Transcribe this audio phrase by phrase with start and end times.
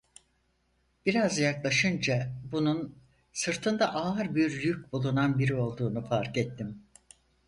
[1.05, 2.95] Biraz yaklaşınca, bunun,
[3.33, 6.83] sırtında ağır bir yük bulunan biri olduğunu fark ettim.